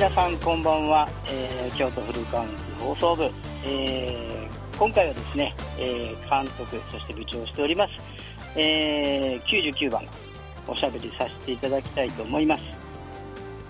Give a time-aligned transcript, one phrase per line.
[0.00, 3.30] 皆さんこんばんは、えー、京都フルカウンツ放送部、
[3.62, 7.92] えー、今回はですね、えー、監督そして部長をしております、
[8.58, 10.02] えー、99番
[10.66, 12.62] おしゃべりさせていただきたいと思います、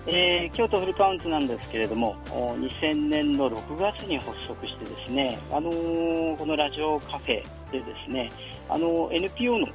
[0.07, 7.43] えー、京都フルカウンツなんですけれども2000年の6月に発足してですね、あのー、このラジオカフェ
[7.73, 8.29] でですね、
[8.69, 9.67] あのー、NPO の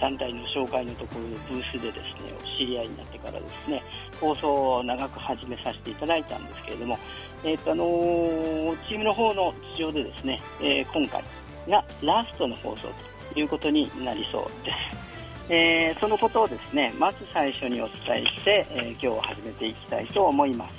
[0.00, 3.82] 団体の紹介のところのブースでですねお知り合いになってからですね
[4.20, 6.98] 放送を長く始めさせていただいたんですけれども、
[7.44, 11.22] えーとあのー、チームの方の事情でですね、えー、今回
[11.68, 12.88] がラストの放送
[13.32, 15.02] ということになりそうです。
[15.48, 20.74] えー、そのことをですねまず最初にお伝えして、えー、今日始めていきたいと思います。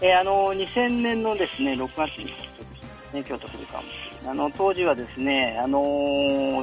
[0.00, 2.26] えー、あの2000年のですね6月に
[3.12, 5.80] ね京都フルカウンあの当時はですね、あの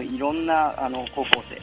[0.03, 1.55] ー、いろんなあの高校生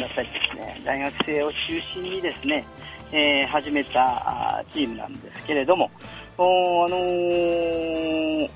[0.00, 2.64] だったりですね、大学生を中心にですね、
[3.10, 5.90] えー、始めたチームなんですけれども、
[6.36, 8.50] おあのー、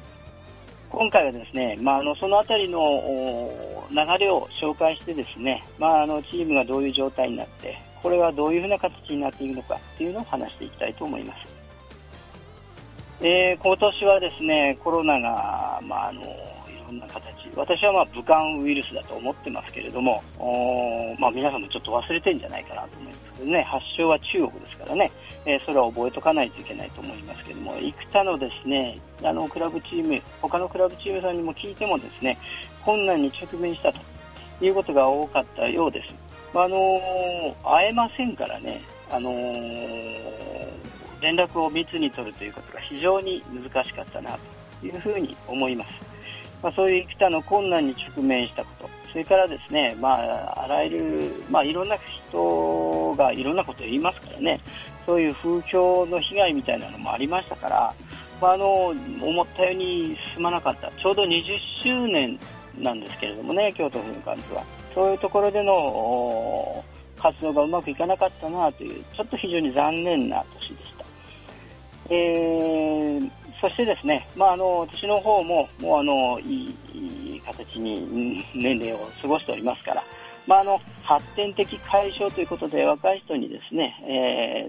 [0.91, 2.79] 今回はですね、まあ、あのそのあたりの
[3.91, 11.39] 流れを紹介してですね、まあ、あのチームがどういう状態になって、これはどういうふうな形になっているのかというのを話していきたいと思います。
[13.25, 16.23] えー、今年はですね、コロナが、まあ、あの
[16.93, 17.23] んな形
[17.57, 20.23] 私はまあ武漢ウイルスだと思ってますけれども、
[21.19, 25.13] まあ、皆さんもちょっと忘れてるんじゃないかなと思いますけどね発祥は中国ですからね、
[25.45, 32.39] えー、それは覚えとかないといけないと思いますけども幾多のですねあのクラブチーム他のクラブチームさんにも聞いてもですね
[32.85, 33.99] 困難に直面したと
[34.65, 36.15] いうことが多かったようです。
[36.55, 36.77] まあの、
[37.65, 39.31] 会えませんからね、あの、
[41.21, 44.39] 連絡を密に取るということが非常に難しかったな
[44.81, 45.89] というふうに思います。
[46.63, 51.97] まあ、そういう幾多の困難に直面したこと、それからですね、まあ、あらゆる、まあ、いろんな
[52.29, 54.61] 人がいろんなことを言いますからね、
[55.05, 57.95] そういう風評の被害みたいなのもありましたから、
[58.41, 61.43] まあ、あの思ったように進まなかった、ちょうど20
[61.83, 62.39] 周年
[62.79, 64.65] なんですけれどもね、京都府の感じは。
[64.95, 66.85] そういうところでの
[67.19, 71.05] 活動がうまくいかなかったなという、ちょっと非常に残念な年でした。
[72.11, 80.03] えーそしてですね、まあ、あの私の方ももうあのいいいい形に年齢を過ごしておりますから、
[80.49, 83.95] まあ、あの発展的解消ということで若い人にですね、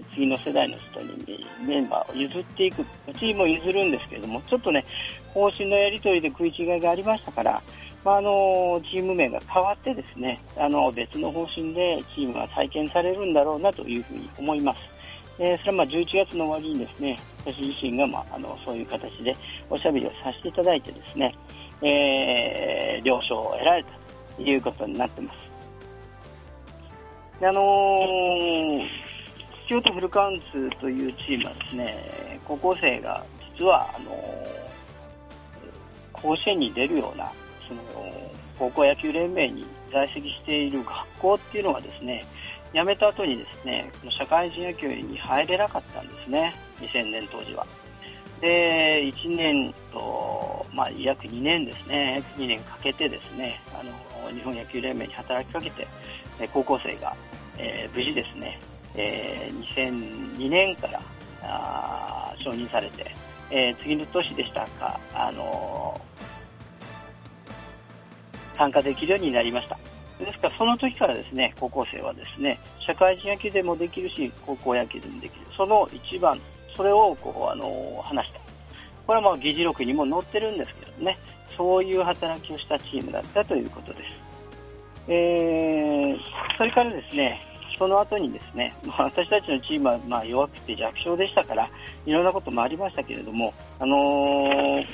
[0.00, 2.84] ー、次の世代の人にメンバーを譲っていく
[3.18, 4.84] チームを譲るんですけれどもちょっとね
[5.32, 7.60] 方針のやり取りで食い違いがありましたから、
[8.04, 14.93] まあ、あのチーム名が変わってですねあの別の方針でチームが再建されるんだろうなというふうに思います。
[15.38, 19.36] えー、それはまあ11月の終わりにですね私自身が、まあ、あのそういう形で
[19.68, 21.34] おしゃべりをさせていただいてですね、
[21.82, 23.90] えー、了承を得られた
[24.36, 25.38] ということになってます。
[27.40, 28.84] であのー、
[29.68, 33.24] 京都フルカウンツというチームはですね高校生が
[33.58, 37.30] 実はあのー、甲子園に出るような
[37.66, 37.80] その
[38.56, 42.24] 高校野球連盟に在籍している学校っていうのはですね
[42.74, 47.64] 辞めた後にですね、社会人野球に入れなかったんですね、2000年当時は。
[48.40, 55.86] で、1年と、まあ、約2年ですね約、2年かけてですね、あの、日本野球連盟に働きかけて、
[56.52, 57.14] 高校生が、
[57.56, 58.60] えー、無事ですね、
[58.96, 61.00] えー、2002年から
[61.42, 63.06] あ承認されて、
[63.50, 66.00] えー、次の年でしたか、あの
[68.56, 69.78] 参加できるようになりました。
[70.18, 75.46] ですからその時からですね高校生はですね社会人野球でもできるし高校野球でもできる。
[75.56, 76.40] その一番
[76.76, 78.40] それをこうあの話した。
[79.06, 81.16] これはまあ議事録にも載ってるんですけどね。
[81.56, 84.04] そういう働きをしたチームだったということです、
[85.08, 86.16] えー、
[86.56, 87.40] それからですね
[87.78, 91.68] その後にですね、まあ、私たちのチームはま弱くて弱小でしたから
[92.06, 94.86] いろんなこともありましたけれども、あのー、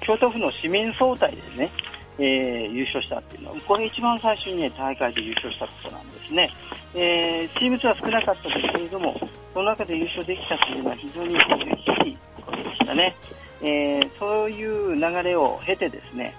[0.00, 1.70] 京都府の市民総体ですね
[2.18, 6.50] えー、優勝したっていうのは、これ一番最初にね、大会で優勝したことなんですね。
[6.94, 9.18] えー、チーム数は少なかったですけれども、
[9.52, 13.14] その中で優勝できたというのは非常に嬉しいことでしたね。
[13.62, 16.34] えー、そういう流れを経てですね、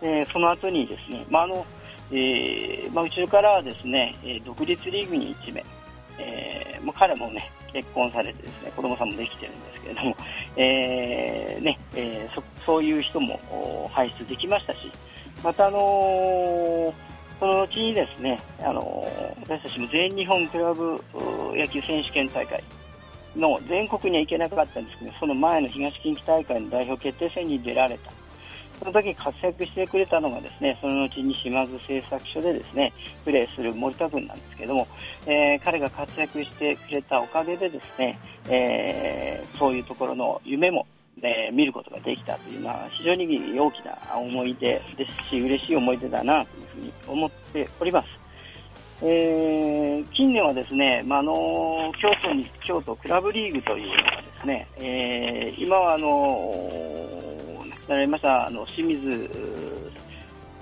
[0.00, 1.66] えー、その後にですね、まあ、あの、
[2.10, 4.14] えー、まあ、後ろからはですね、
[4.44, 5.64] 独立リーグに1名、
[6.18, 10.16] えー、まあ、彼もね、結婚されてですね、子供さんもできてるんですけれども、
[10.56, 14.90] えー、ね、えー、そそういう人も輩出できましたし、
[15.42, 16.92] また、あのー、
[17.38, 21.02] そのうちにですね、あのー、私たちも全日本クラブ
[21.54, 22.62] 野球選手権大会
[23.36, 28.10] の全国には行けなかったんですけど、その前の東近畿大会の代表決定戦に出られた。
[28.78, 32.92] その時活躍してくれたのがですね、その後に島津製作所でですね、
[33.24, 34.86] プレーする森田君なんですけども、
[35.26, 38.18] えー、彼が活躍してくれたおかげでですね、
[38.48, 40.86] えー、そういうところの夢も
[41.22, 48.28] えー、見ることができたというのは非常に大きな思い出ですし、嬉しい思い出だなというふうに思っております。
[49.00, 59.08] えー、近年はですね、まあ、の京都に京都クラブリーグというのがですね、えー、今はあの亡くなりましたあの清水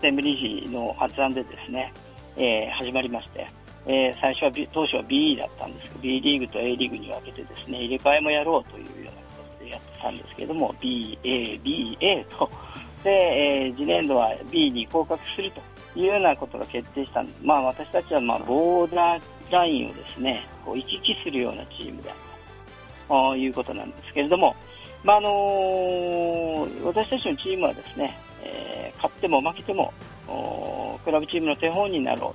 [0.02, 1.93] 専務理事の発案でですね、
[2.37, 3.47] えー、始まりまして、
[3.87, 9.25] えー、最初は、B、当初は BE だったんですけど B リーグと A リーグに分けてですね入れ替えもやろうというような
[9.97, 12.51] たんですけども BA、BA と
[13.05, 15.61] で、えー、次年度は B に降格すると
[15.99, 19.21] いうようなことが決定したんです、まあ、私たちはまあボーダー
[19.51, 22.19] ラインをですねこう行き来するようなチームである
[23.09, 24.57] ということなんですけれども、
[25.05, 29.93] まああのー、私たちのチームはですね、えー、勝っても負けても
[31.05, 32.35] クラブチームの手本になろ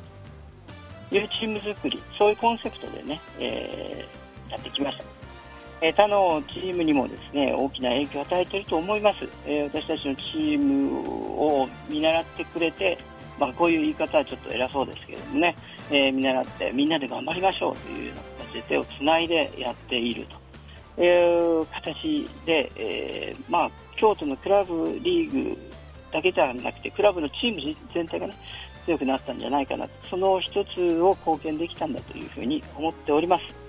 [1.10, 5.21] うというチーム作りそういうコンセプトでね、えー、やってきました。
[5.82, 11.00] え他のチームにもですね大きな影響を与えていると思います、え私たちのチーム
[11.44, 12.98] を見習ってくれて、
[13.40, 15.56] まあ、こういう言い方はちょっと偉そうですけどもね、
[15.90, 20.42] え、見習ってみんなで頑張りましょうというような形で手をつないでやっていると。
[21.02, 25.58] いう形で、え、まあ、京都のクラブリーグ
[26.12, 28.34] だけじゃなくてクラブのチーム全体がね
[28.86, 33.61] 強くなったんじゃないかなその一つを貢献できたんだというふうに思っております。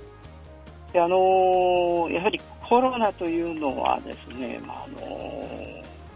[0.93, 4.99] であのー、やはりコロナというのはですね、まああの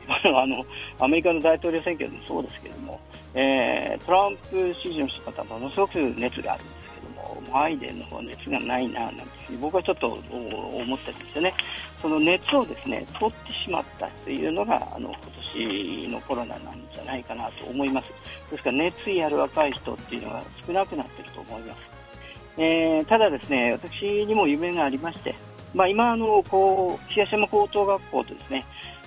[0.07, 0.65] ー、あの
[0.99, 3.01] アメリカの大統領選挙でもそうですけども、
[3.35, 9.25] えー、トランプ支持の人方ものすごく熱があるんですけども、バイデンの方熱がないななんて
[9.61, 11.55] 僕はちょっと思ったんですよね。
[12.03, 15.19] その熱をですね取ってしまったというのがあの今
[15.55, 18.09] 年のコロナなんじゃないかなと思います。
[18.51, 21.96] ですから熱意ある若い人っていうのが少なくなっていると思います。
[22.59, 25.35] えー、ただですね、私にも夢がありまして、
[25.75, 28.65] まあ、今あのこう東山高等学校とですね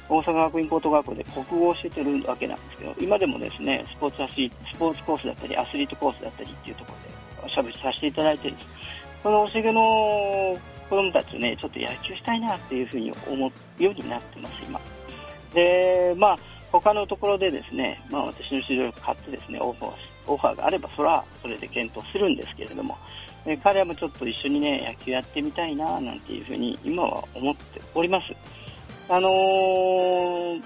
[0.07, 4.33] 大阪学院高等学校で国語をしてるわけなんですけど今でもですねスポーツアス
[4.71, 6.93] スポーツコースだったりアスリートコースだったりっていうとこ
[7.41, 8.69] ろでしゃべりさせていただいてるんです。
[9.23, 10.57] この教えの
[10.89, 13.47] 子供たちねちょっと野球したいなっていうふうに思
[13.79, 14.79] うようになってます今。
[15.53, 16.37] でまあ
[16.71, 19.93] 他のところでですね、まあ、私の指導力買ってですねオファー
[20.27, 22.97] オファーがあればそれはそれで検討するんですけれども
[23.45, 28.25] え彼もちょっと一緒にね野球やってみたいななんていうふうに今は思っております。
[29.11, 30.61] あのー、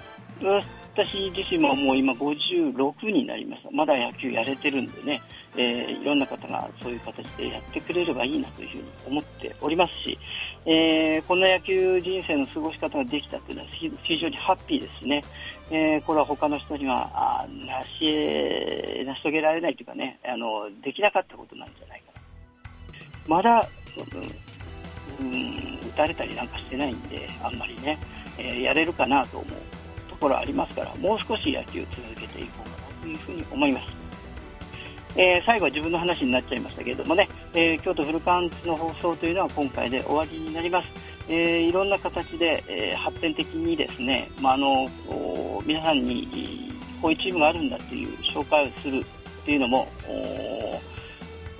[0.94, 3.70] 私自身ももう今56になりました。
[3.70, 5.22] まだ野球やれてるんでね、
[5.56, 10.18] えー、いろんな方がそういう形でやってくれればいいなというふうに思っておりますし、
[10.66, 15.22] えー、こんな野球人生の過ごし方ができたというのは非常にハッピーですね、
[15.70, 22.12] えー、これは他の人にはあ成し成し遂げられないというかねあの、できなかったことなんじゃないか
[23.28, 23.68] なまだ、
[25.20, 27.98] うん、打たれたりなんかしてないんで、あんまりね、
[28.38, 34.04] えー、やれるかなと思うところありますから、もう少し野球を続けていこうかなというふうに思います。
[35.16, 40.88] えー、最後は自分の話になっちゃいましたけれどもね、えー、京都フルカンツの放送というのは今回で終わりになります。
[41.28, 44.86] えー、いろんな形で、えー、発展的にですね、まあ、あの
[45.64, 49.04] 皆さんにこういうチームがあるんだという紹介をする
[49.44, 49.88] というのも、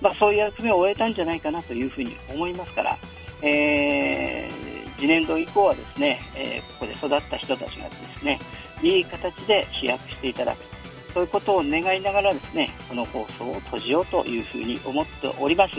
[0.00, 2.98] まあ、そういう役目を終えたんじゃないかなというふうに思いますから、
[3.42, 8.38] えー、次年度以降はですね、え、ここで育った人たちがですね、
[8.82, 10.74] いい形で飛躍していただく。
[11.14, 15.76] そういうことを願いながらですね、この放送を閉じようというふうに思っております。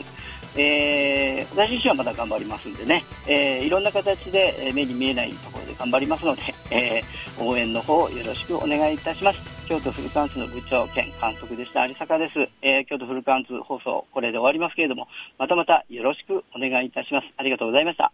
[0.57, 9.39] えー、私自身はまだ頑張りますんでね、えー、いろんな形で目に見えないところで頑張りますので、えー、応援の方よろしくお願いいたします。
[9.67, 11.87] 京都フルカンツの部長兼監督でした。
[11.87, 15.07] 有坂です、えー、京都フルカンツ放送これで終わりますけれども
[15.37, 17.27] またまたよろしくお願いいたします。
[17.37, 18.11] ありがとうございました。